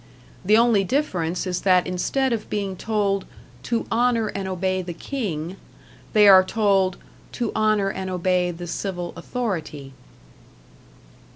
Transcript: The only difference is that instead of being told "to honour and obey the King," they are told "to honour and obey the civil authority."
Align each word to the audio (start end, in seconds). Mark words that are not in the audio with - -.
The 0.43 0.57
only 0.57 0.83
difference 0.83 1.45
is 1.45 1.61
that 1.61 1.85
instead 1.85 2.33
of 2.33 2.49
being 2.49 2.75
told 2.75 3.23
"to 3.61 3.85
honour 3.91 4.29
and 4.29 4.47
obey 4.47 4.81
the 4.81 4.95
King," 4.95 5.57
they 6.13 6.27
are 6.27 6.43
told 6.43 6.97
"to 7.33 7.51
honour 7.55 7.91
and 7.91 8.09
obey 8.09 8.49
the 8.49 8.65
civil 8.65 9.13
authority." 9.15 9.93